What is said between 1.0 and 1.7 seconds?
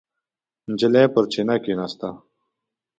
پر چینه